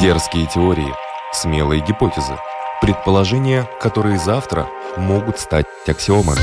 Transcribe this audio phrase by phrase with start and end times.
[0.00, 0.92] Дерзкие теории,
[1.32, 2.36] смелые гипотезы,
[2.80, 6.40] предположения, которые завтра могут стать аксиомами.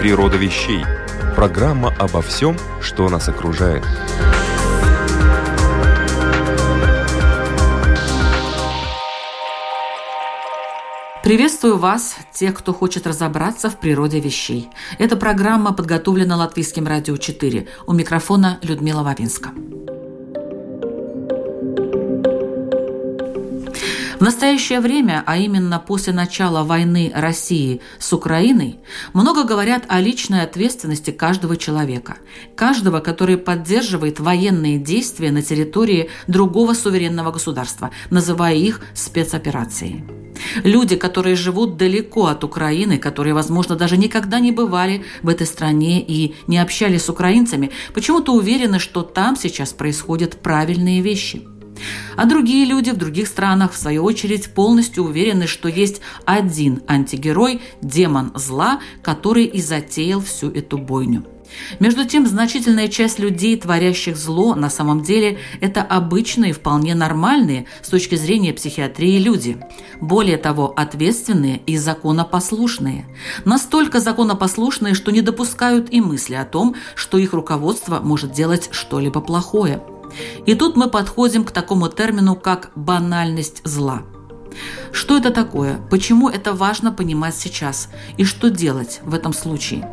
[0.00, 0.84] Природа вещей.
[1.34, 3.84] Программа обо всем, что нас окружает.
[11.24, 14.70] Приветствую вас, тех, кто хочет разобраться в природе вещей.
[14.98, 17.66] Эта программа подготовлена Латвийским радио 4.
[17.86, 19.50] У микрофона Людмила Вавинска.
[24.18, 28.80] В настоящее время, а именно после начала войны России с Украиной,
[29.12, 32.16] много говорят о личной ответственности каждого человека.
[32.56, 40.04] Каждого, который поддерживает военные действия на территории другого суверенного государства, называя их спецоперацией.
[40.64, 46.04] Люди, которые живут далеко от Украины, которые, возможно, даже никогда не бывали в этой стране
[46.04, 51.46] и не общались с украинцами, почему-то уверены, что там сейчас происходят правильные вещи–
[52.16, 57.60] а другие люди в других странах, в свою очередь, полностью уверены, что есть один антигерой,
[57.82, 61.24] демон зла, который и затеял всю эту бойню.
[61.80, 67.88] Между тем, значительная часть людей, творящих зло, на самом деле это обычные, вполне нормальные с
[67.88, 69.58] точки зрения психиатрии люди.
[70.00, 73.06] Более того, ответственные и законопослушные.
[73.44, 79.20] Настолько законопослушные, что не допускают и мысли о том, что их руководство может делать что-либо
[79.20, 79.82] плохое–
[80.46, 84.02] и тут мы подходим к такому термину, как банальность зла.
[84.92, 85.78] Что это такое?
[85.90, 87.88] Почему это важно понимать сейчас?
[88.16, 89.88] И что делать в этом случае?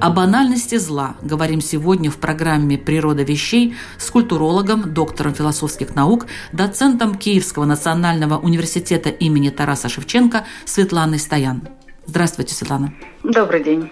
[0.00, 7.14] О банальности зла говорим сегодня в программе «Природа вещей» с культурологом, доктором философских наук, доцентом
[7.14, 11.62] Киевского национального университета имени Тараса Шевченко Светланой Стоян.
[12.06, 12.92] Здравствуйте, Светлана.
[13.22, 13.90] Добрый день.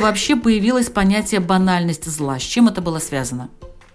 [0.00, 2.38] Вообще появилось понятие банальность зла?
[2.38, 3.50] С чем это было связано?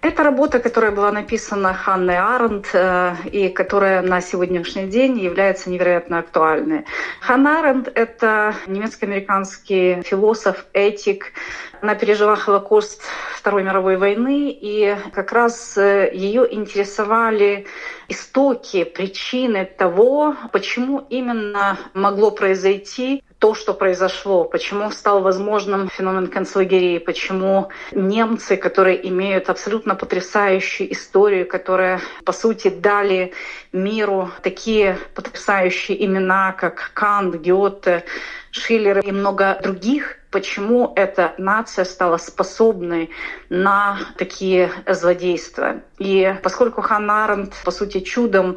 [0.06, 6.20] Это работа, которая была написана Ханной Аренд э, и которая на сегодняшний день является невероятно
[6.20, 6.84] актуальной.
[7.20, 11.32] Ханна Аренд— это немецко-американский философ, этик.
[11.80, 13.02] Она пережила Холокост
[13.34, 17.66] Второй мировой войны, и как раз э, ее интересовали
[18.06, 26.98] истоки, причины того, почему именно могло произойти то, что произошло, почему стал возможным феномен концлагерей,
[26.98, 33.34] почему немцы, которые имеют абсолютно потрясающую историю, которая, по сути, дали
[33.72, 38.04] миру такие потрясающие имена, как Кант, Гёте,
[38.50, 43.10] Шиллер и много других, почему эта нация стала способной
[43.50, 45.82] на такие злодейства.
[45.98, 48.56] И поскольку Ханна Аренд, по сути, чудом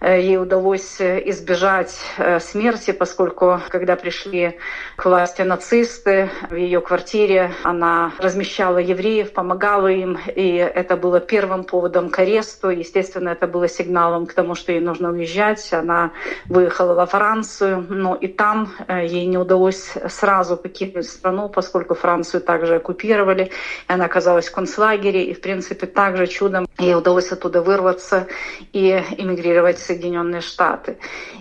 [0.00, 4.58] ей удалось э, избежать э, смерти, поскольку когда пришли
[4.96, 11.64] к власти нацисты в ее квартире, она размещала евреев, помогала им, и это было первым
[11.64, 12.70] поводом к аресту.
[12.70, 15.72] Естественно, это было сигналом к тому, что ей нужно уезжать.
[15.72, 16.12] Она
[16.46, 22.76] выехала во Францию, но и там ей не удалось сразу покинуть страну, поскольку Францию также
[22.76, 23.50] оккупировали.
[23.88, 28.28] Она оказалась в концлагере, и, в принципе, также чудом ей удалось оттуда вырваться
[28.72, 30.98] и эмигрировать Соединенные Штаты.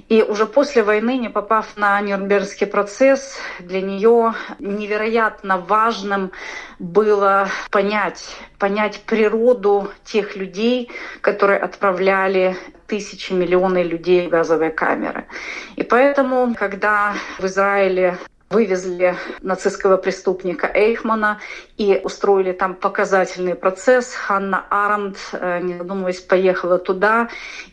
[0.09, 6.31] И уже после войны, не попав на Нюрнбергский процесс, для нее невероятно важным
[6.79, 10.89] было понять, понять природу тех людей,
[11.21, 12.55] которые отправляли
[12.87, 15.25] тысячи, миллионы людей в газовые камеры.
[15.75, 18.17] И поэтому, когда в Израиле
[18.49, 21.39] вывезли нацистского преступника Эйхмана
[21.77, 24.13] и устроили там показательный процесс.
[24.13, 27.29] Ханна Аренд, э, не задумываясь, поехала туда.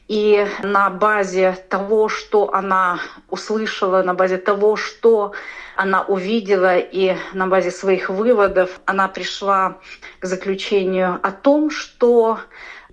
[0.08, 2.98] И на базе того, что она
[3.30, 5.32] услышала, на базе того, что
[5.76, 9.78] она увидела, и на базе своих выводов она пришла
[10.18, 12.40] к заключению о том, что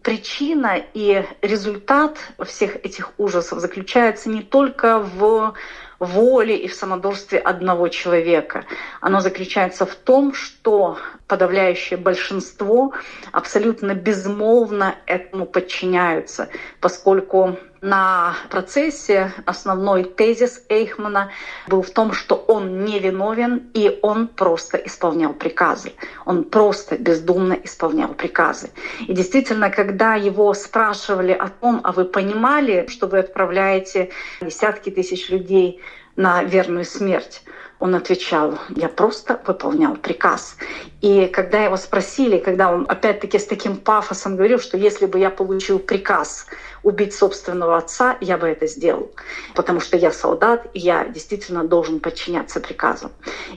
[0.02, 5.54] причина и результат всех этих ужасов заключается не только в
[6.02, 8.66] воле и в самодурстве одного человека.
[9.02, 10.98] Оно заключается в том, что
[11.32, 12.92] подавляющее большинство
[13.32, 16.50] абсолютно безмолвно этому подчиняются,
[16.82, 21.32] поскольку на процессе основной тезис Эйхмана
[21.68, 25.94] был в том, что он не виновен и он просто исполнял приказы.
[26.26, 28.72] Он просто бездумно исполнял приказы.
[29.08, 34.10] И действительно, когда его спрашивали о том, а вы понимали, что вы отправляете
[34.42, 35.82] десятки тысяч людей
[36.16, 37.44] на верную смерть?
[37.82, 40.56] Он отвечал, я просто выполнял приказ.
[41.02, 45.32] И когда его спросили, когда он опять-таки с таким пафосом говорил, что если бы я
[45.32, 46.46] получил приказ
[46.84, 49.12] убить собственного отца, я бы это сделал,
[49.56, 53.10] потому что я солдат, и я действительно должен подчиняться приказу.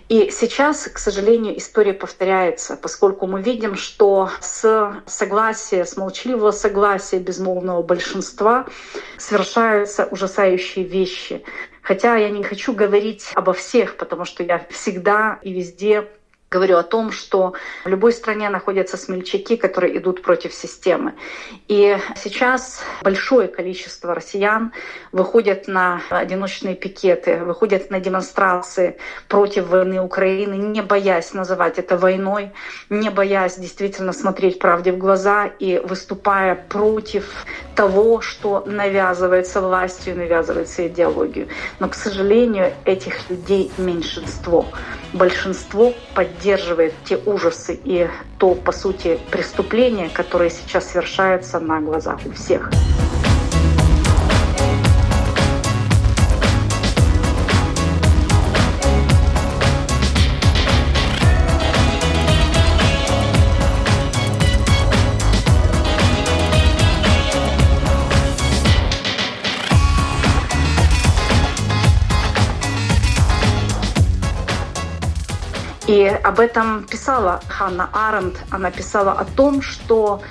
[0.09, 7.19] И сейчас, к сожалению, история повторяется, поскольку мы видим, что с согласия, с молчаливого согласия
[7.19, 8.65] безмолвного большинства
[9.19, 11.45] совершаются ужасающие вещи.
[11.85, 16.09] Хотя я не хочу говорить обо всех, потому что я всегда и везде
[16.55, 17.55] говорю о том, что
[17.85, 21.15] в любой стране находятся смельчаки, которые идут против системы.
[21.67, 24.73] И сейчас большое количество россиян
[25.11, 28.99] выходят на одиночные пикеты, выходят на демонстрации
[29.29, 32.53] против войны Украины, не боясь называть это войной,
[32.89, 37.25] не боясь действительно смотреть правде в глаза и выступая против
[37.75, 41.49] того, что навязывается властью, навязывается идеологию.
[41.81, 44.67] Но, к сожалению, этих людей меньшинство.
[45.12, 48.06] Большинство поддерживает поддерживает те ужасы и
[48.38, 52.70] то, по сути, преступления, которые сейчас совершаются на глазах у всех.
[75.87, 78.37] И об этом писала Ханна Аренд.
[78.51, 80.23] Она писала о том, что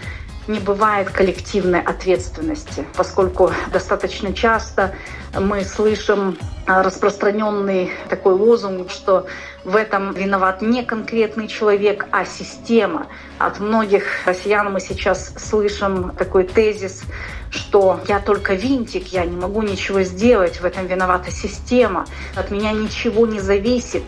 [0.48, 4.96] не бывает коллективной ответственности, поскольку достаточно часто
[5.40, 9.28] мы слышим распространенный такой лозунг, что
[9.64, 13.08] в этом виноват не конкретный человек, а система.
[13.38, 17.04] От многих россиян мы сейчас слышим такой тезис,
[17.50, 22.72] что я только винтик, я не могу ничего сделать, в этом виновата система, от меня
[22.72, 24.04] ничего не зависит.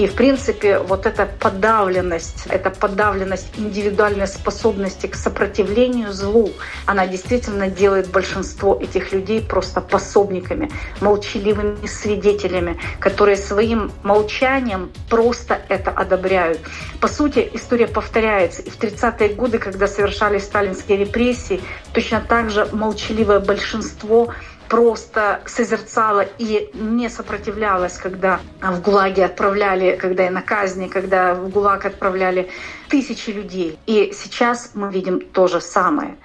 [0.00, 6.52] И, в принципе, вот эта подавленность, эта подавленность индивидуальной способности к сопротивлению злу,
[6.86, 10.70] она действительно делает большинство этих людей просто пособниками,
[11.02, 16.60] молчаливыми свидетелями, которые своим молчанием просто это одобряют.
[17.02, 18.62] По сути, история повторяется.
[18.62, 21.60] И в 30-е годы, когда совершались сталинские репрессии,
[21.92, 24.32] точно так же молчаливое большинство
[24.70, 31.50] просто созерцала и не сопротивлялась, когда в ГУЛАГе отправляли, когда и на казни, когда в
[31.50, 32.48] ГУЛАГ отправляли
[32.88, 33.78] тысячи людей.
[33.86, 36.16] И сейчас мы видим то же самое.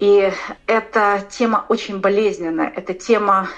[0.00, 0.30] И
[0.66, 2.72] эта тема очень болезненная.
[2.74, 3.48] Эта тема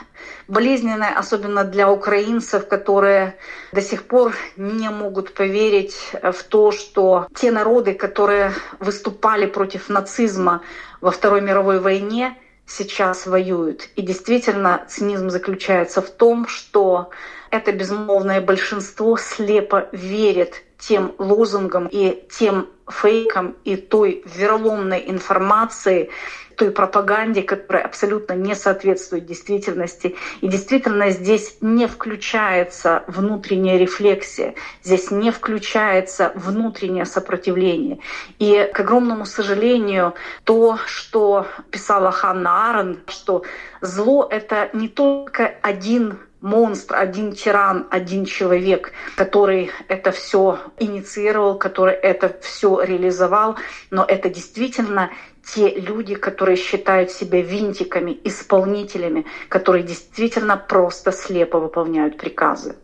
[0.47, 3.35] болезненная, особенно для украинцев, которые
[3.73, 10.61] до сих пор не могут поверить в то, что те народы, которые выступали против нацизма
[11.01, 12.37] во Второй мировой войне,
[12.69, 13.89] сейчас воюют.
[13.97, 17.11] И действительно, цинизм заключается в том, что
[17.51, 26.11] это безмолвное большинство слепо верит тем лозунгам и тем фейкам и той вероломной информации,
[26.59, 30.17] той пропаганде, которая абсолютно не соответствует действительности.
[30.41, 38.01] И действительно здесь не включается внутренняя рефлексия, здесь не включается внутреннее сопротивление.
[38.41, 40.15] И, к огромному сожалению,
[40.45, 43.45] то, что писала Ханна Арен, что
[43.81, 51.95] зло— это не только один монстр, один тиран, один человек, который это все инициировал, который
[51.95, 53.57] это все реализовал,
[53.91, 55.11] но это действительно
[55.55, 62.77] те люди, которые считают себя винтиками, исполнителями, которые действительно просто слепо выполняют приказы.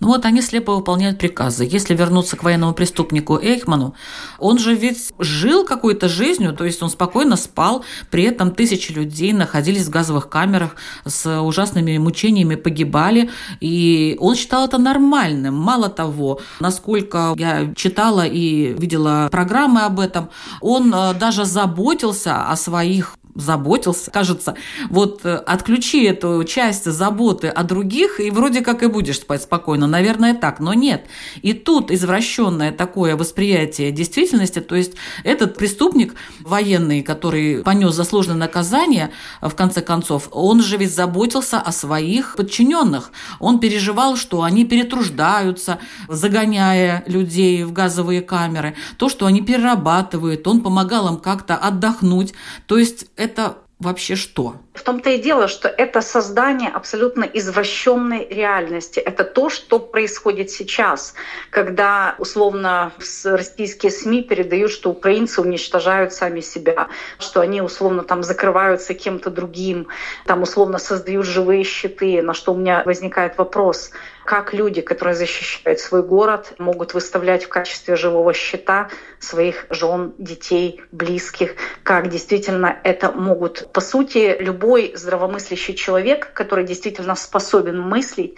[0.00, 1.64] Ну вот они слепо выполняют приказы.
[1.64, 3.94] Если вернуться к военному преступнику Эйхману,
[4.38, 9.32] он же ведь жил какой-то жизнью, то есть он спокойно спал, при этом тысячи людей
[9.32, 13.30] находились в газовых камерах с ужасными мучениями, погибали,
[13.60, 15.54] и он считал это нормальным.
[15.54, 20.30] Мало того, насколько я читала и видела программы об этом,
[20.60, 24.10] он э, даже заботился о своих заботился.
[24.10, 24.56] Кажется,
[24.88, 29.86] вот э, отключи эту часть заботы о других, и вроде как и будешь спать спокойно.
[29.86, 31.06] Наверное, так, но нет.
[31.42, 34.92] И тут извращенное такое восприятие действительности, то есть
[35.24, 41.72] этот преступник военный, который понес заслуженное наказание, в конце концов, он же ведь заботился о
[41.72, 43.10] своих подчиненных.
[43.38, 45.78] Он переживал, что они перетруждаются,
[46.08, 52.34] загоняя людей в газовые камеры, то, что они перерабатывают, он помогал им как-то отдохнуть.
[52.66, 54.54] То есть это вообще что?
[54.72, 59.00] В том-то и дело, что это создание абсолютно извращенной реальности.
[59.00, 61.14] Это то, что происходит сейчас,
[61.50, 62.92] когда условно
[63.24, 69.88] российские СМИ передают, что украинцы уничтожают сами себя, что они условно там закрываются кем-то другим,
[70.24, 73.90] там условно создают живые щиты, на что у меня возникает вопрос,
[74.26, 78.90] как люди, которые защищают свой город, могут выставлять в качестве живого щита
[79.20, 81.54] своих жен, детей, близких,
[81.84, 83.72] как действительно это могут.
[83.72, 88.34] По сути, любой здравомыслящий человек, который действительно способен мыслить,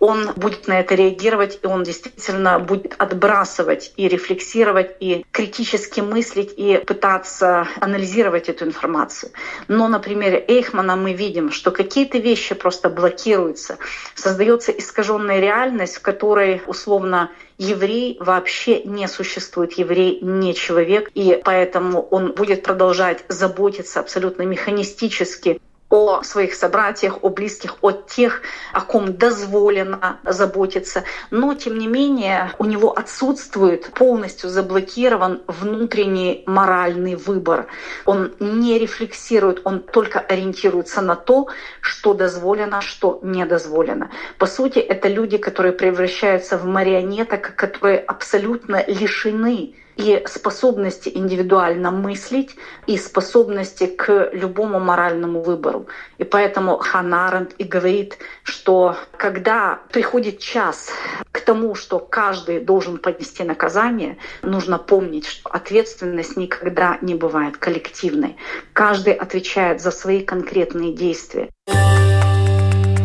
[0.00, 6.52] он будет на это реагировать, и он действительно будет отбрасывать и рефлексировать, и критически мыслить,
[6.56, 9.32] и пытаться анализировать эту информацию.
[9.68, 13.78] Но на примере Эйхмана мы видим, что какие-то вещи просто блокируются,
[14.14, 22.02] создается искаженная реальность, в которой условно еврей вообще не существует, еврей не человек, и поэтому
[22.02, 29.16] он будет продолжать заботиться абсолютно механистически о своих собратьях, о близких, о тех, о ком
[29.16, 31.04] дозволено заботиться.
[31.30, 37.66] Но, тем не менее, у него отсутствует полностью заблокирован внутренний моральный выбор.
[38.04, 41.48] Он не рефлексирует, он только ориентируется на то,
[41.80, 44.10] что дозволено, что не дозволено.
[44.38, 52.56] По сути, это люди, которые превращаются в марионеток, которые абсолютно лишены и способности индивидуально мыслить,
[52.86, 55.86] и способности к любому моральному выбору.
[56.18, 60.90] И поэтому Ханаренд и говорит, что когда приходит час
[61.32, 68.36] к тому, что каждый должен понести наказание, нужно помнить, что ответственность никогда не бывает коллективной.
[68.72, 71.48] Каждый отвечает за свои конкретные действия.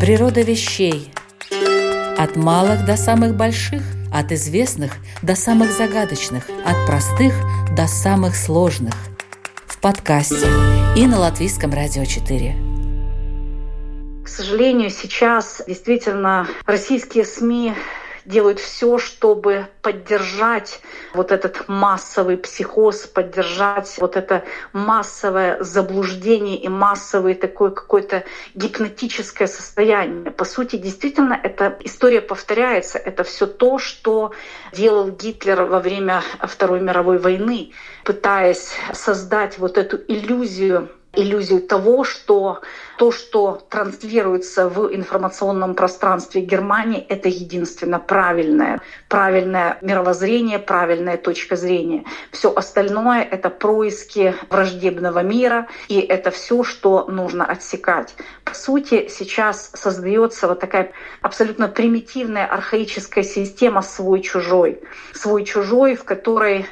[0.02, 1.14] Природа вещей.
[2.18, 3.82] От малых до самых больших–
[4.12, 7.34] от известных до самых загадочных, от простых
[7.76, 8.94] до самых сложных.
[9.66, 10.48] В подкасте
[10.96, 12.56] и на Латвийском радио 4.
[14.24, 17.74] К сожалению, сейчас действительно российские СМИ
[18.26, 20.82] делают все, чтобы поддержать
[21.14, 28.24] вот этот массовый психоз, поддержать вот это массовое заблуждение и массовое такое какое-то
[28.56, 30.32] гипнотическое состояние.
[30.32, 32.98] По сути, действительно, эта история повторяется.
[32.98, 34.32] Это все то, что
[34.74, 37.72] делал Гитлер во время Второй мировой войны,
[38.04, 42.62] пытаясь создать вот эту иллюзию иллюзию того, что
[42.98, 52.06] то, что транслируется в информационном пространстве Германии, это единственно правильное, правильное мировоззрение, правильная точка зрения.
[52.32, 58.14] Все остальное— это происки враждебного мира, и это все, что нужно отсекать.
[58.46, 60.92] По сути, сейчас создается вот такая
[61.22, 64.80] абсолютно примитивная архаическая система свой-чужой.
[65.14, 66.66] Свой-чужой, в которой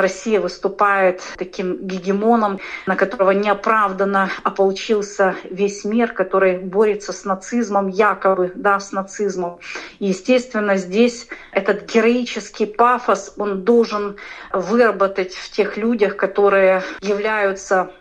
[0.00, 8.52] Россия выступает таким гегемоном, на которого неоправданно ополчился весь мир, который борется с нацизмом, якобы,
[8.54, 9.58] да, с нацизмом.
[9.98, 14.16] И, естественно, здесь этот героический пафос, он должен
[14.52, 17.92] выработать в тех людях, которые являются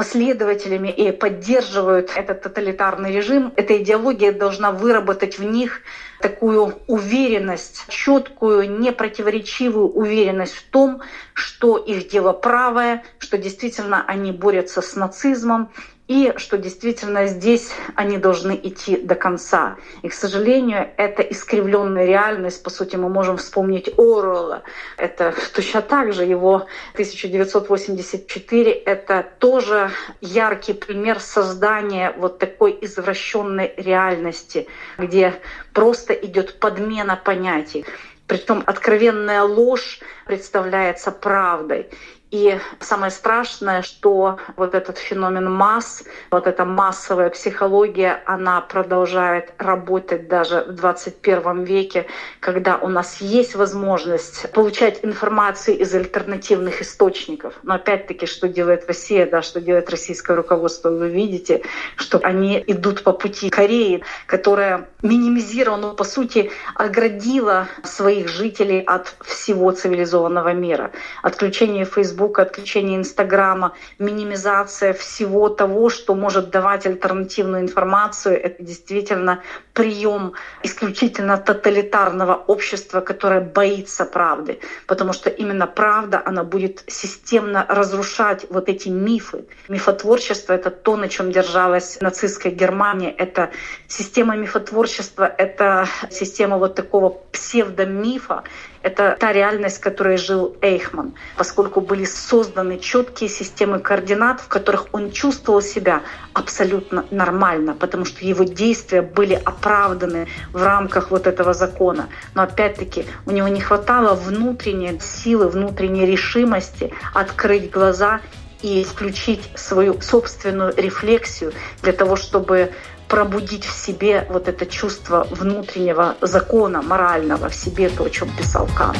[0.00, 5.82] последователями и поддерживают этот тоталитарный режим, эта идеология должна выработать в них
[6.22, 11.02] такую уверенность, четкую, непротиворечивую уверенность в том,
[11.34, 15.68] что их дело правое, что действительно они борются с нацизмом,
[16.10, 19.76] и что действительно здесь они должны идти до конца.
[20.02, 22.64] И, к сожалению, это искривленная реальность.
[22.64, 24.64] По сути, мы можем вспомнить Оруэлла.
[24.96, 28.72] Это точно так же его 1984.
[28.72, 34.66] Это тоже яркий пример создания вот такой извращенной реальности,
[34.98, 35.34] где
[35.72, 37.84] просто идет подмена понятий.
[38.26, 41.88] Притом откровенная ложь представляется правдой.
[42.30, 50.28] И самое страшное, что вот этот феномен масс, вот эта массовая психология, она продолжает работать
[50.28, 52.06] даже в 21 веке,
[52.38, 57.54] когда у нас есть возможность получать информацию из альтернативных источников.
[57.64, 61.62] Но опять-таки, что делает Россия, да, что делает российское руководство, вы видите,
[61.96, 69.72] что они идут по пути Кореи, которая минимизировала, по сути, оградила своих жителей от всего
[69.72, 70.92] цивилизованного мира.
[71.22, 78.38] Отключение Facebook Фейсбука, отключение Инстаграма, минимизация всего того, что может давать альтернативную информацию.
[78.42, 84.60] Это действительно прием исключительно тоталитарного общества, которое боится правды.
[84.86, 89.46] Потому что именно правда, она будет системно разрушать вот эти мифы.
[89.68, 93.10] Мифотворчество— это то, на чем держалась нацистская Германия.
[93.10, 93.50] Это
[93.88, 98.44] система мифотворчества, это система вот такого псевдомифа,
[98.82, 104.86] Это та реальность, в которой жил Эйхман, поскольку были созданы четкие системы координат, в которых
[104.92, 111.52] он чувствовал себя абсолютно нормально, потому что его действия были оправданы в рамках вот этого
[111.52, 112.08] закона.
[112.34, 118.20] Но опять-таки у него не хватало внутренней силы, внутренней решимости открыть глаза
[118.62, 122.72] и включить свою собственную рефлексию для того, чтобы
[123.10, 128.68] пробудить в себе вот это чувство внутреннего закона морального в себе, то, о чем писал
[128.78, 128.96] Кант.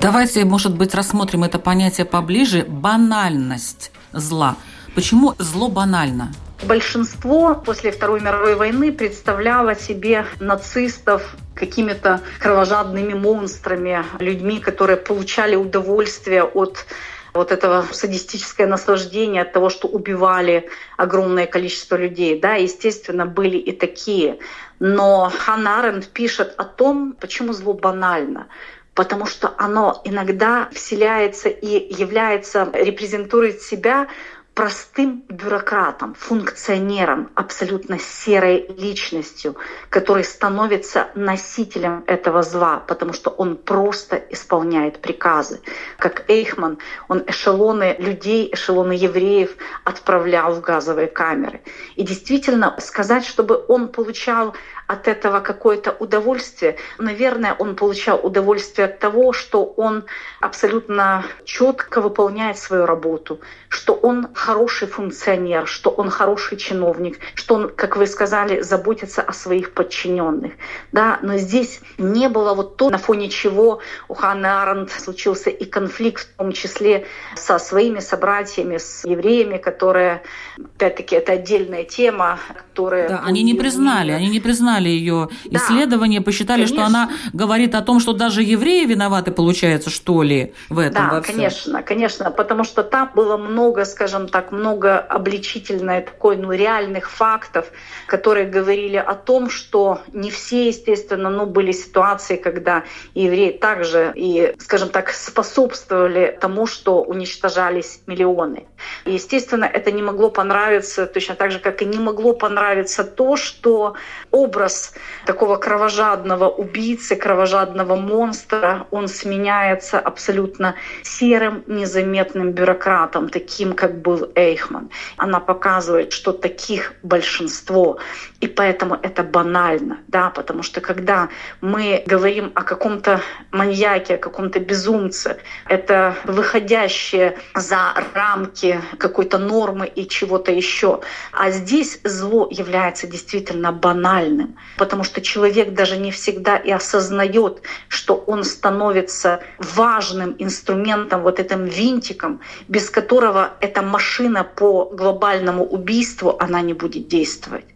[0.00, 2.64] Давайте, может быть, рассмотрим это понятие поближе.
[2.64, 4.56] Банальность зла.
[4.94, 6.32] Почему зло банально?
[6.64, 16.44] Большинство после Второй мировой войны представляло себе нацистов какими-то кровожадными монстрами, людьми, которые получали удовольствие
[16.44, 16.86] от
[17.34, 20.68] вот этого садистическое наслаждение от того, что убивали
[20.98, 22.38] огромное количество людей.
[22.38, 24.38] Да, естественно, были и такие.
[24.78, 28.46] Но Ханна Аренд пишет о том, почему зло банально
[28.94, 34.08] потому что оно иногда вселяется и является, репрезентует себя
[34.54, 39.56] простым бюрократом, функционером, абсолютно серой личностью,
[39.88, 45.60] который становится носителем этого зла, потому что он просто исполняет приказы.
[45.96, 46.78] Как Эйхман,
[47.08, 51.62] он эшелоны людей, эшелоны евреев отправлял в газовые камеры.
[51.96, 54.54] И действительно сказать, чтобы он получал
[54.92, 56.76] от этого какое-то удовольствие.
[56.98, 60.04] Наверное, он получал удовольствие от того, что он
[60.40, 67.68] абсолютно четко выполняет свою работу, что он хороший функционер, что он хороший чиновник, что он,
[67.70, 70.52] как вы сказали, заботится о своих подчиненных.
[70.92, 71.18] Да?
[71.22, 76.28] Но здесь не было вот то, на фоне чего у Ханны Аренд случился и конфликт,
[76.34, 80.22] в том числе со своими собратьями, с евреями, которые,
[80.58, 83.08] опять-таки, это отдельная тема, которая...
[83.08, 86.76] Да, они не признали, они не признали признали ее да, исследования, посчитали, конечно.
[86.76, 91.20] что она говорит о том, что даже евреи виноваты, получается, что ли, в этом Да,
[91.20, 97.66] конечно, конечно, потому что там было много, скажем так, много обличительной такой, ну, реальных фактов,
[98.06, 102.82] которые говорили о том, что не все, естественно, ну, были ситуации, когда
[103.14, 108.66] евреи также и, скажем так, способствовали тому, что уничтожались миллионы.
[109.04, 113.36] И, естественно, это не могло понравиться, точно так же, как и не могло понравиться то,
[113.36, 113.94] что
[114.30, 114.92] образ образ
[115.26, 124.90] такого кровожадного убийцы, кровожадного монстра, он сменяется абсолютно серым, незаметным бюрократом, таким, как был Эйхман.
[125.16, 127.98] Она показывает, что таких большинство,
[128.40, 131.28] и поэтому это банально, да, потому что когда
[131.60, 133.20] мы говорим о каком-то
[133.52, 135.36] маньяке, о каком-то безумце,
[135.68, 141.00] это выходящее за рамки какой-то нормы и чего-то еще.
[141.32, 148.14] А здесь зло является действительно банальным потому что человек даже не всегда и осознает, что
[148.14, 156.60] он становится важным инструментом, вот этим винтиком, без которого эта машина по глобальному убийству, она
[156.62, 157.66] не будет действовать.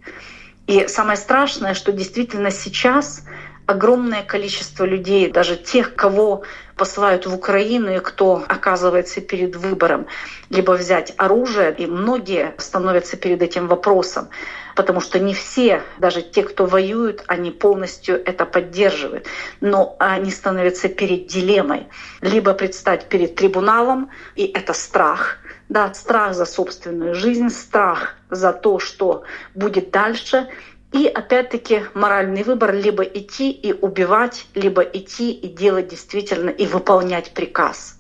[0.67, 3.23] И самое страшное, что действительно сейчас
[3.67, 6.45] огромное количество людей, даже тех, кого
[6.77, 10.07] посылают в Украину и кто оказывается перед выбором
[10.51, 14.29] либо взять оружие, и многие становятся перед этим вопросом,
[14.77, 19.27] потому что не все, даже те, кто воюют, они полностью это поддерживают,
[19.61, 21.87] но они становятся перед дилеммой.
[22.21, 28.79] Либо предстать перед трибуналом, и это страх, да, страх за собственную жизнь, страх за то,
[28.79, 29.25] что
[29.55, 30.49] будет дальше,
[30.97, 37.35] и опять-таки моральный выбор либо идти и убивать, либо идти и делать действительно и выполнять
[37.35, 37.99] приказ.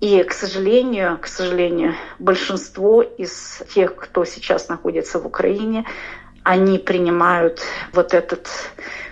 [0.00, 5.86] И, к сожалению, к сожалению, большинство из тех, кто сейчас находится в Украине,
[6.42, 7.62] они принимают
[7.94, 8.46] вот этот,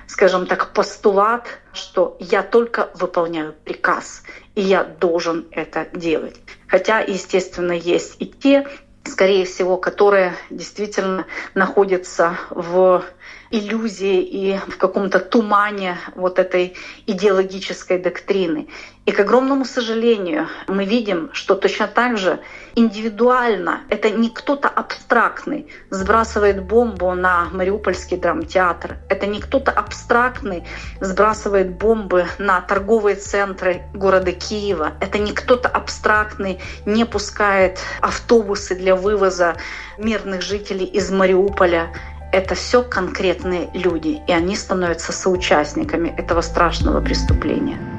[0.07, 4.25] скажем так, постулат, что я только выполняю приказ,
[4.55, 6.37] и я должен это делать.
[6.67, 8.67] Хотя, естественно, есть и те,
[9.07, 13.05] скорее всего, которые действительно находятся в
[13.51, 16.75] иллюзии и в каком-то тумане вот этой
[17.07, 18.69] идеологической доктрины.
[19.07, 22.41] И, к огромному сожалению, мы видим, что точно так же
[22.75, 30.65] индивидуально, это не кто-то абстрактный сбрасывает бомбу на Мариупольский драмтеатр, это не кто-то абстрактный
[31.01, 38.97] сбрасывает бомбы на торговые центры города Киева, это не кто-то абстрактный не пускает автобусы для
[38.97, 39.57] вывоза
[39.99, 41.93] мирных жителей из Мариуполя
[42.37, 47.96] это все конкретные люди, и они становятся соучастниками этого страшного преступления.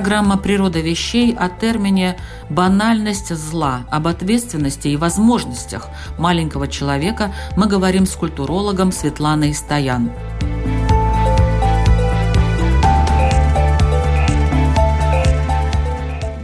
[0.00, 2.16] Программа «Природа вещей» о термине
[2.48, 10.10] «банальность зла», об ответственности и возможностях маленького человека мы говорим с культурологом Светланой Стоян.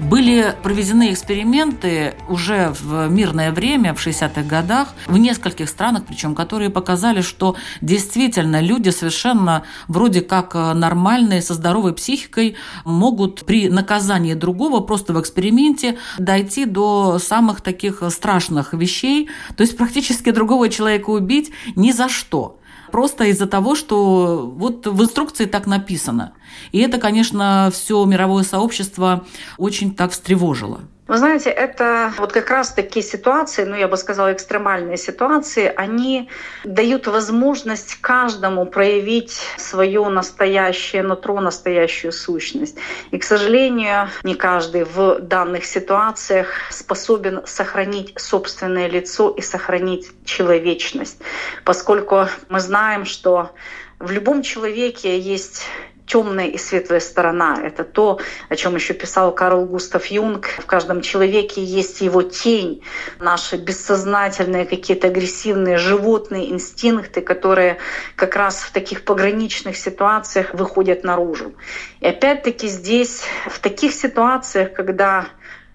[0.09, 6.71] Были проведены эксперименты уже в мирное время, в 60-х годах, в нескольких странах, причем которые
[6.71, 14.79] показали, что действительно люди совершенно вроде как нормальные, со здоровой психикой, могут при наказании другого
[14.79, 21.51] просто в эксперименте дойти до самых таких страшных вещей, то есть практически другого человека убить
[21.75, 22.61] ни за что
[22.93, 26.33] просто из-за того, что вот в инструкции так написано.
[26.73, 29.25] И это, конечно, все мировое сообщество
[29.59, 30.81] очень так встревожило.
[31.09, 36.29] Вы знаете, это вот как раз такие ситуации, ну я бы сказала экстремальные ситуации, они
[36.65, 42.77] дают возможность каждому проявить свое настоящее нутро, настоящую сущность.
[43.13, 51.19] И, к сожалению, не каждый в данных ситуациях способен сохранить собственное лицо и сохранить человечность,
[51.65, 53.53] поскольку мы знаем, что
[54.01, 55.67] в любом человеке есть
[56.07, 57.61] темная и светлая сторона.
[57.63, 60.47] Это то, о чем еще писал Карл Густав Юнг.
[60.59, 62.83] В каждом человеке есть его тень,
[63.19, 67.79] наши бессознательные какие-то агрессивные животные инстинкты, которые
[68.15, 71.55] как раз в таких пограничных ситуациях выходят наружу.
[72.01, 75.27] И опять-таки здесь, в таких ситуациях, когда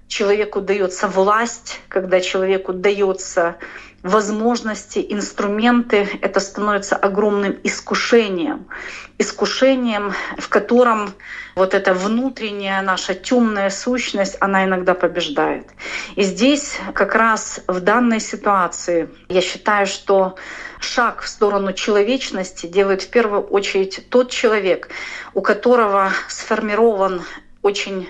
[0.07, 3.55] человеку дается власть, когда человеку дается
[4.03, 8.67] возможности, инструменты, это становится огромным искушением.
[9.17, 11.13] Искушением, в котором
[11.55, 15.67] вот эта внутренняя наша темная сущность, она иногда побеждает.
[16.15, 20.35] И здесь как раз в данной ситуации я считаю, что
[20.79, 24.89] шаг в сторону человечности делает в первую очередь тот человек,
[25.35, 27.21] у которого сформирован
[27.61, 28.09] очень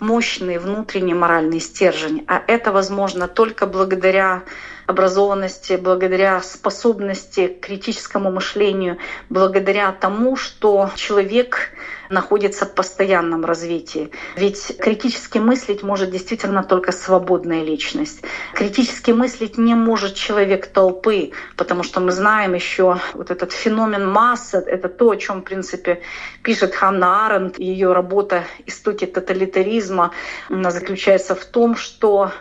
[0.00, 2.24] мощный внутренний моральный стержень.
[2.28, 4.42] А это возможно только благодаря
[4.86, 11.70] образованности, благодаря способности к критическому мышлению, благодаря тому, что человек
[12.08, 14.10] находится в постоянном развитии.
[14.36, 18.22] Ведь критически мыслить может действительно только свободная личность.
[18.54, 24.58] Критически мыслить не может человек толпы, потому что мы знаем еще вот этот феномен массы,
[24.58, 26.02] это то, о чем, в принципе,
[26.42, 30.12] пишет Ханна Аренд, ее работа «Истоки тоталитаризма»
[30.48, 32.32] она заключается в том, что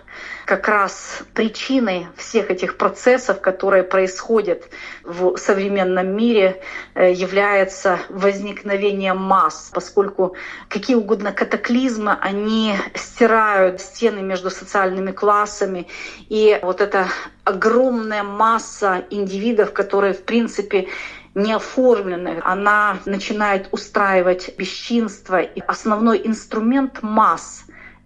[0.45, 4.69] как раз причиной всех этих процессов, которые происходят
[5.03, 6.62] в современном мире,
[6.93, 10.36] э, является возникновение масс, поскольку
[10.69, 15.88] какие угодно катаклизмы, они стирают стены между социальными классами,
[16.29, 17.08] и вот эта
[17.43, 20.88] огромная масса индивидов, которые, в принципе,
[21.36, 25.41] не оформленная, она начинает устраивать бесчинство.
[25.41, 27.64] И основной инструмент масс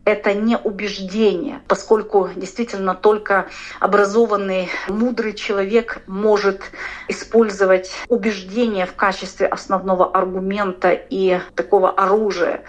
[0.10, 3.48] это не убеждение, поскольку действительно только
[3.80, 6.62] образованный, мудрый человек может
[7.08, 12.64] использовать убеждение в качестве основного аргумента и такого оружия.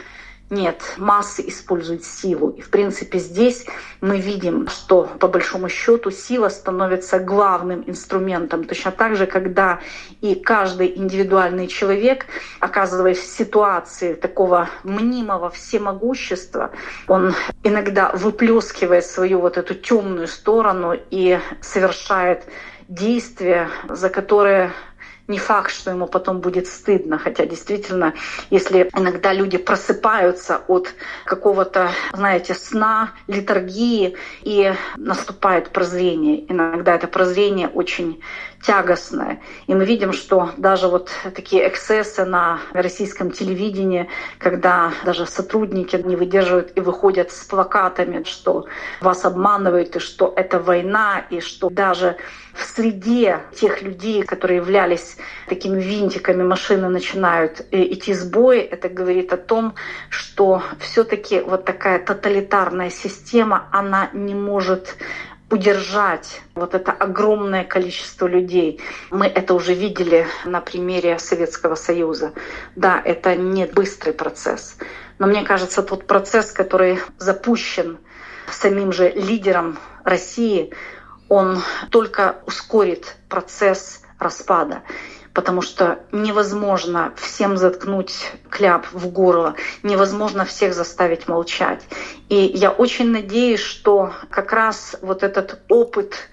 [0.50, 2.50] Нет, массы используют силу.
[2.50, 3.66] И, в принципе, здесь
[4.00, 8.64] мы видим, что, по большому счету, сила становится главным инструментом.
[8.64, 9.78] Точно так же, когда
[10.20, 12.26] и каждый индивидуальный человек,
[12.58, 16.72] оказываясь в ситуации такого мнимого всемогущества,
[17.06, 17.32] он
[17.62, 22.42] иногда выплескивает свою вот эту темную сторону и совершает
[22.88, 24.72] действия, за которые
[25.30, 27.18] не факт, что ему потом будет стыдно.
[27.18, 28.12] Хотя действительно,
[28.50, 30.92] если иногда люди просыпаются от
[31.24, 36.50] какого-то, знаете, сна, литургии, и наступает прозрение.
[36.50, 38.20] Иногда это прозрение очень
[38.62, 39.40] тягостное.
[39.66, 46.16] И мы видим, что даже вот такие эксцессы на российском телевидении, когда даже сотрудники не
[46.16, 48.66] выдерживают и выходят с плакатами, что
[49.00, 52.16] вас обманывают, и что это война, и что даже
[52.52, 55.16] в среде тех людей, которые являлись
[55.48, 59.74] такими винтиками машины, начинают э, идти с боя, это говорит о том,
[60.08, 64.96] что все-таки вот такая тоталитарная система, она не может
[65.50, 68.80] удержать вот это огромное количество людей.
[69.10, 72.32] Мы это уже видели на примере Советского Союза.
[72.76, 74.76] Да, это не быстрый процесс,
[75.18, 77.98] но мне кажется, тот процесс, который запущен
[78.50, 80.72] самим же лидером России,
[81.28, 84.82] он только ускорит процесс распада
[85.34, 91.82] потому что невозможно всем заткнуть кляп в горло, невозможно всех заставить молчать.
[92.28, 96.28] И я очень надеюсь, что как раз вот этот опыт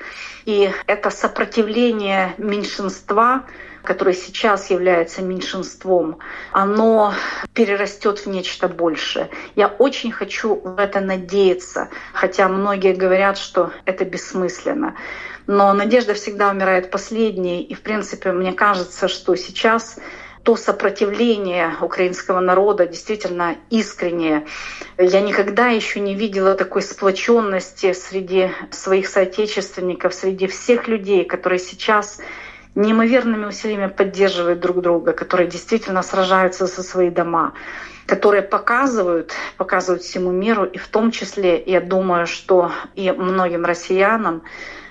[0.46, 3.44] и это сопротивление меньшинства,
[3.84, 6.20] которое сейчас является меньшинством,
[6.52, 7.14] оно
[7.54, 9.30] перерастет в нечто большее.
[9.56, 14.96] Я очень хочу в это надеяться, хотя многие говорят, что это бессмысленно.
[15.48, 17.64] Но надежда всегда умирает последней.
[17.64, 19.98] И, в принципе, мне кажется, что сейчас
[20.44, 24.46] то сопротивление украинского народа действительно искреннее.
[24.98, 32.22] Я никогда еще не видела такой сплоченности среди своих соотечественников, среди всех людей, которые сейчас
[32.76, 37.54] неимоверными усилиями поддерживают друг друга, которые действительно сражаются за свои дома
[38.06, 44.44] которые показывают, показывают всему миру, и в том числе, я думаю, что и многим россиянам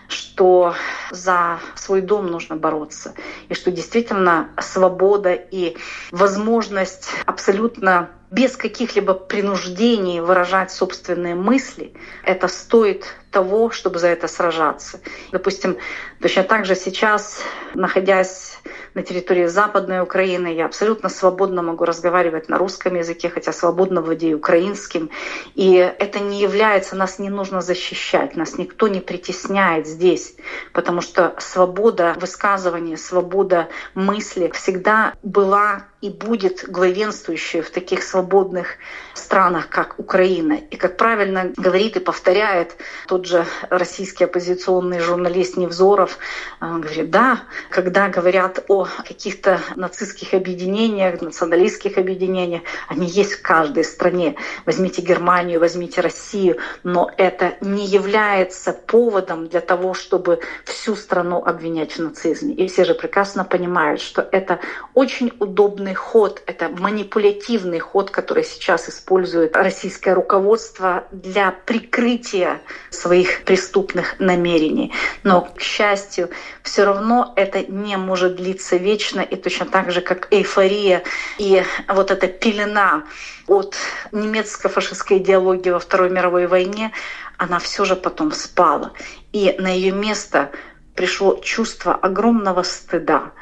[0.08, 0.74] что
[1.10, 3.14] за свой дом нужно бороться,
[3.48, 5.76] и что действительно свобода и
[6.10, 11.92] возможность абсолютно без каких-либо принуждений выражать собственные мысли,
[12.24, 15.00] это стоит того, чтобы за это сражаться.
[15.30, 15.76] Допустим,
[16.20, 17.42] точно так же сейчас,
[17.74, 18.58] находясь
[18.94, 24.38] на территории Западной Украины, я абсолютно свободно могу разговаривать на русском языке, хотя свободно владею
[24.38, 25.10] украинским.
[25.54, 30.34] И это не является, нас не нужно защищать, нас никто не притесняет здесь,
[30.72, 38.76] потому что свобода высказывания, свобода мысли всегда была и будет главенствующей в таких свободных
[39.14, 40.54] странах, как Украина.
[40.54, 42.76] И, как правильно говорит и повторяет
[43.08, 46.18] тот же российский оппозиционный журналист Невзоров,
[46.60, 53.84] он говорит, да, когда говорят о каких-то нацистских объединениях, националистских объединениях, они есть в каждой
[53.84, 54.36] стране.
[54.66, 61.92] Возьмите Германию, возьмите Россию, но это не является поводом для того, чтобы всю страну обвинять
[61.92, 62.54] в нацизме.
[62.54, 64.60] И все же прекрасно понимают, что это
[64.94, 65.32] очень
[65.86, 74.92] удобный ход, это манипулятивный ход, который сейчас использует российское руководство для прикрытия своих преступных намерений.
[75.22, 76.30] Но, к счастью,
[76.62, 81.02] все равно это не может длиться вечно, и точно так же, как эйфория
[81.38, 83.04] и вот эта пелена
[83.46, 83.76] от
[84.12, 86.90] немецко-фашистской идеологии во Второй мировой войне,
[87.38, 88.92] она все же потом спала.
[89.32, 90.50] И на ее место
[90.94, 93.32] пришло чувство огромного стыда.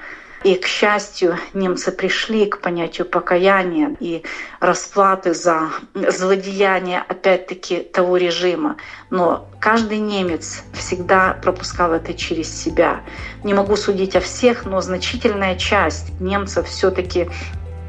[0.45, 4.23] И, к счастью, немцы пришли к понятию покаяния и
[4.61, 8.77] расплаты за злодеяние, опять-таки, того режима.
[9.09, 13.01] Но каждый немец всегда пропускал это через себя.
[13.43, 17.31] Не могу судить о всех, но значительная часть немцев все-таки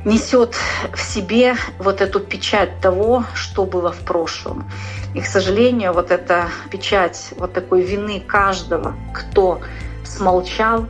[0.05, 0.55] несет
[0.93, 4.71] в себе вот эту печать того, что было в прошлом.
[5.13, 9.59] И, к сожалению, вот эта печать вот такой вины каждого, кто
[10.05, 10.87] смолчал,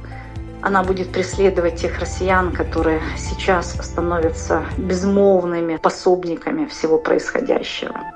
[0.66, 8.15] она будет преследовать тех россиян, которые сейчас становятся безмолвными пособниками всего происходящего.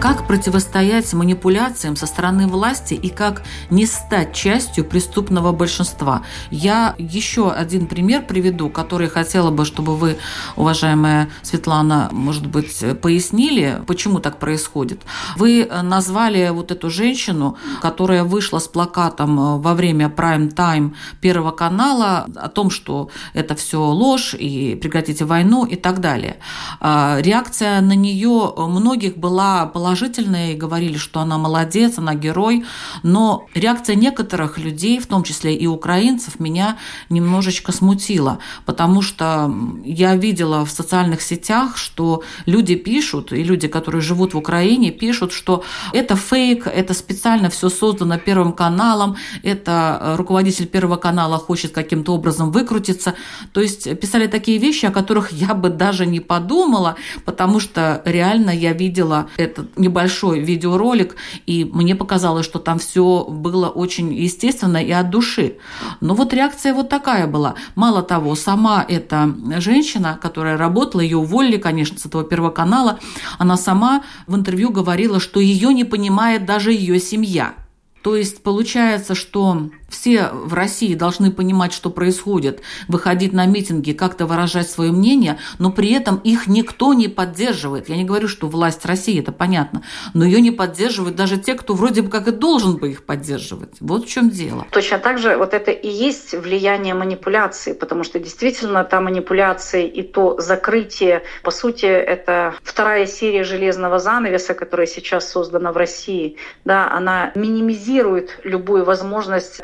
[0.00, 6.22] Как противостоять манипуляциям со стороны власти и как не стать частью преступного большинства.
[6.50, 10.16] Я еще один пример приведу, который хотела бы, чтобы вы,
[10.56, 15.02] уважаемая Светлана, может быть, пояснили, почему так происходит.
[15.36, 22.48] Вы назвали вот эту женщину, которая вышла с плакатом во время прайм-тайм Первого канала о
[22.48, 26.38] том, что это все ложь и прекратите войну и так далее.
[26.80, 32.64] А, реакция на нее многих была положительная, положительные и говорили, что она молодец, она герой,
[33.02, 36.76] но реакция некоторых людей, в том числе и украинцев, меня
[37.08, 39.52] немножечко смутила, потому что
[39.84, 45.32] я видела в социальных сетях, что люди пишут, и люди, которые живут в Украине, пишут,
[45.32, 51.72] что это фейк, это специально все создано Первым каналом, это э, руководитель Первого канала хочет
[51.72, 53.14] каким-то образом выкрутиться.
[53.52, 58.50] То есть писали такие вещи, о которых я бы даже не подумала, потому что реально
[58.50, 61.16] я видела этот небольшой видеоролик,
[61.46, 65.56] и мне показалось, что там все было очень естественно и от души.
[66.00, 67.54] Но вот реакция вот такая была.
[67.74, 72.98] Мало того, сама эта женщина, которая работала, ее уволили, конечно, с этого Первого канала,
[73.38, 77.54] она сама в интервью говорила, что ее не понимает даже ее семья.
[78.02, 84.26] То есть получается, что все в России должны понимать, что происходит, выходить на митинги, как-то
[84.26, 87.88] выражать свое мнение, но при этом их никто не поддерживает.
[87.88, 89.82] Я не говорю, что власть России, это понятно,
[90.14, 93.76] но ее не поддерживают даже те, кто вроде бы как и должен бы их поддерживать.
[93.80, 94.66] Вот в чем дело.
[94.70, 100.02] Точно так же вот это и есть влияние манипуляции, потому что действительно та манипуляция и
[100.02, 106.90] то закрытие, по сути, это вторая серия железного занавеса, которая сейчас создана в России, да,
[106.90, 109.60] она минимизирует любую возможность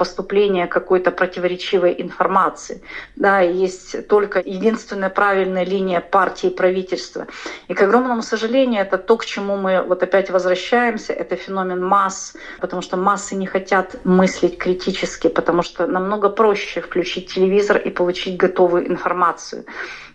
[0.67, 2.83] какой-то противоречивой информации.
[3.17, 7.27] Да, есть только единственная правильная линия партии и правительства.
[7.69, 12.35] И, к огромному сожалению, это то, к чему мы вот опять возвращаемся, это феномен масс,
[12.61, 18.37] потому что массы не хотят мыслить критически, потому что намного проще включить телевизор и получить
[18.37, 19.65] готовую информацию.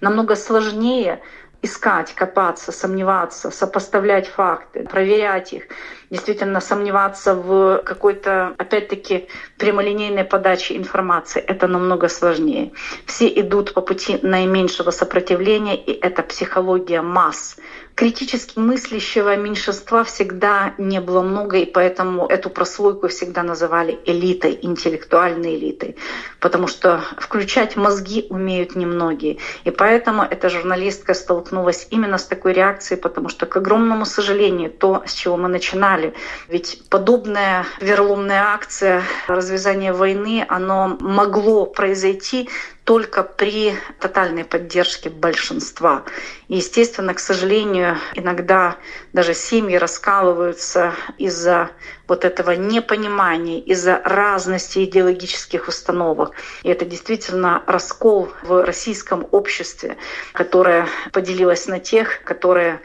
[0.02, 1.22] Намного сложнее
[1.62, 5.64] искать, копаться, сомневаться, сопоставлять факты, проверять их,
[6.10, 11.42] действительно сомневаться в какой-то, опять-таки, прямолинейной подаче информации.
[11.42, 12.72] Это намного сложнее.
[13.06, 17.58] Все идут по пути наименьшего сопротивления, и это психология масс
[18.02, 25.56] критически мыслящего меньшинства всегда не было много, и поэтому эту прослойку всегда называли элитой, интеллектуальной
[25.56, 25.96] элитой,
[26.40, 29.38] потому что включать мозги умеют немногие.
[29.66, 35.04] И поэтому эта журналистка столкнулась именно с такой реакцией, потому что, к огромному сожалению, то,
[35.06, 36.16] с чего мы начинали,
[36.48, 42.50] ведь подобная вероломная акция развязания войны, оно могло произойти
[42.92, 46.04] только при тотальной поддержке большинства.
[46.50, 48.76] И, естественно, к сожалению, иногда
[49.14, 51.70] даже семьи раскалываются из-за
[52.10, 56.34] вот этого непонимания, из-за разности идеологических установок.
[56.64, 59.96] И это действительно раскол в российском обществе,
[60.34, 62.82] которое поделилось на тех, которые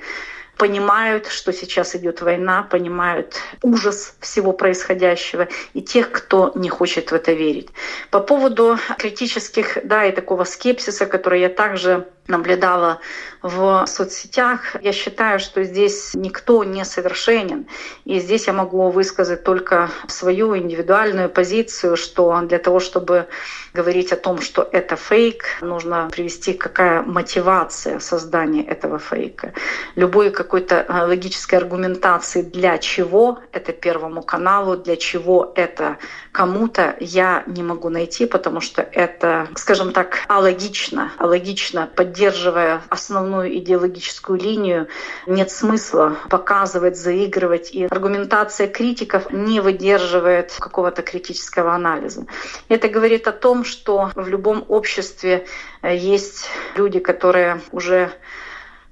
[0.57, 7.14] понимают, что сейчас идет война, понимают ужас всего происходящего, и тех, кто не хочет в
[7.14, 7.69] это верить.
[8.11, 13.01] По поводу критических, да, и такого скепсиса, который я также наблюдала
[13.43, 14.77] в соцсетях.
[14.83, 17.67] Я считаю, что здесь никто не совершенен.
[18.05, 23.27] И здесь я могу высказать только свою индивидуальную позицию, что для того, чтобы
[23.75, 29.53] говорить о том, что это фейк, нужно привести, какая мотивация создания этого фейка.
[29.95, 35.99] Любой какой-то э, логической аргументации, для чего это Первому каналу, для чего это
[36.33, 44.38] кому-то, я не могу найти, потому что это, скажем так, алогично, алогично поддерживая основную идеологическую
[44.40, 44.88] линию,
[45.26, 47.72] нет смысла показывать, заигрывать.
[47.72, 52.24] И аргументация критиков не выдерживает какого-то критического анализа.
[52.70, 55.46] Это говорит о том, что в любом обществе
[55.83, 58.11] э, есть люди, которые уже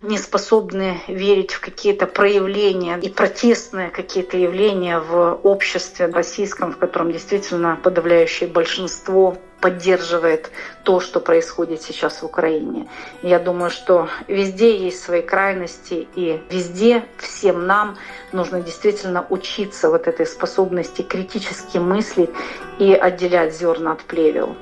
[0.02, 7.10] не способны верить в какие-то проявления и протестные какие-то явления в обществе российском, в котором
[7.10, 10.50] действительно подавляющее большинство поддерживает
[10.82, 12.86] то, что происходит сейчас в Украине.
[13.22, 17.96] Я думаю, что везде есть свои крайности, и везде всем нам
[18.32, 22.28] нужно действительно учиться вот этой способности критически мыслить
[22.78, 24.54] и отделять зерна от плевел.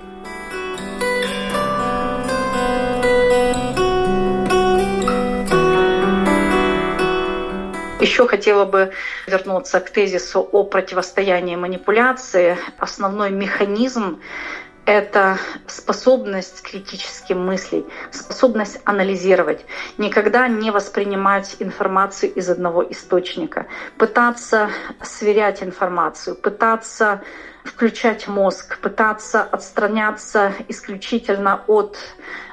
[7.98, 8.92] Еще хотела бы
[9.26, 12.56] вернуться к тезису о противостоянии манипуляции.
[12.78, 14.20] Основной механизм
[14.84, 19.64] это способность критически мыслить, способность анализировать,
[19.96, 23.66] никогда не воспринимать информацию из одного источника,
[23.96, 24.70] пытаться
[25.02, 27.22] сверять информацию, пытаться
[27.64, 31.96] включать мозг, пытаться отстраняться исключительно от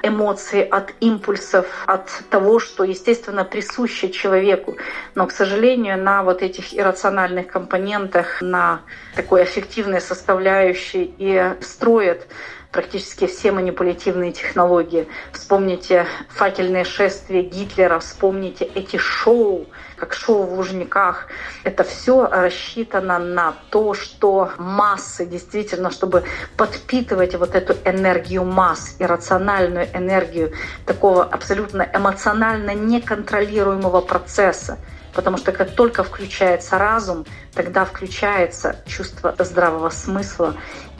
[0.02, 4.76] эмоций, от импульсов, от того, что, естественно, присуще человеку.
[5.14, 8.82] Но, к сожалению, на вот этих иррациональных компонентах, на
[9.14, 12.26] такой эффективной составляющей и строят
[12.70, 15.08] практически все манипулятивные технологии.
[15.32, 19.66] Вспомните факельные шествия Гитлера, вспомните эти шоу,
[20.00, 21.26] как шоу в Лужниках.
[21.62, 26.24] Это все рассчитано на то, что массы действительно, чтобы
[26.56, 30.52] подпитывать вот эту энергию масс, иррациональную энергию
[30.86, 34.78] такого абсолютно эмоционально неконтролируемого процесса.
[35.12, 40.54] Потому что как только включается разум, тогда включается чувство здравого смысла,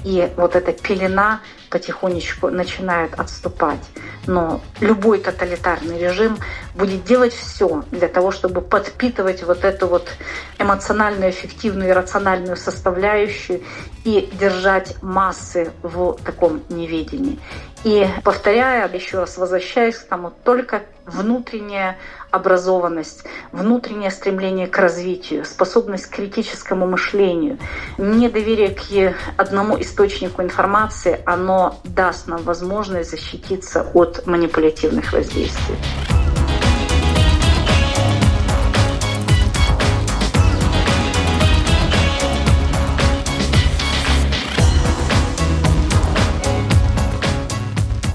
[0.05, 3.85] и вот эта пелена потихонечку начинает отступать.
[4.27, 6.39] Но любой тоталитарный режим
[6.75, 10.09] будет делать все для того, чтобы подпитывать вот эту вот
[10.59, 13.63] эмоциональную, эффективную и рациональную составляющую
[14.05, 17.39] и держать массы в таком неведении.
[17.85, 21.97] И повторяя, еще раз возвращаясь к тому, только внутренняя
[22.31, 27.59] образованность, внутреннее стремление к развитию, способность к критическому мышлению,
[27.99, 35.77] недоверие к одному источнику информации, оно даст нам возможность защититься от манипулятивных воздействий.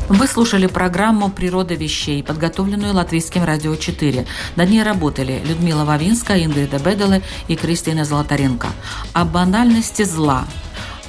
[0.08, 4.28] Вы слушали программу «Природа вещей», подготовленную Латвийским радио 4.
[4.56, 8.68] Над ней работали Людмила Вавинская, Ингрида Беделе и Кристина Золотаренко.
[9.14, 10.46] О банальности зла–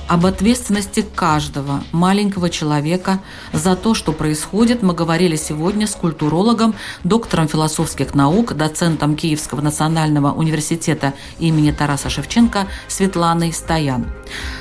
[0.09, 3.21] об ответственности каждого маленького человека
[3.53, 10.33] за то, что происходит, мы говорили сегодня с культурологом, доктором философских наук, доцентом Киевского национального
[10.33, 14.07] университета имени Тараса Шевченко Светланой Стоян.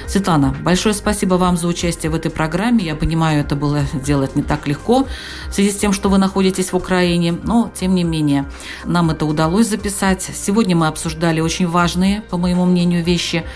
[0.08, 2.84] Светлана, большое спасибо вам за участие в этой программе.
[2.86, 5.08] Я понимаю, это было делать не так легко
[5.50, 8.50] в связи с тем, что вы находитесь в Украине, но тем не менее
[8.84, 10.24] нам это удалось записать.
[10.34, 13.44] Сегодня мы обсуждали очень важные, по моему мнению, вещи–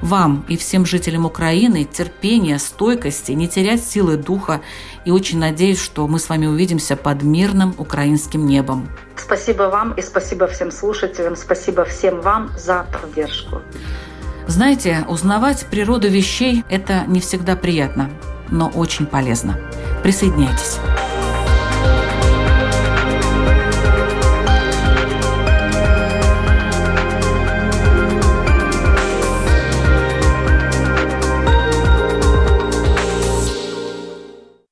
[0.00, 4.60] вам и всем жителям Украины терпения, стойкости, не терять силы духа
[5.04, 8.88] и очень надеюсь, что мы с вами увидимся под мирным украинским небом.
[9.16, 13.62] Спасибо вам и спасибо всем слушателям, спасибо всем вам за поддержку.
[14.46, 18.10] Знаете, узнавать природу вещей– это не всегда приятно,
[18.50, 19.58] но очень полезно.
[20.02, 20.78] Присоединяйтесь.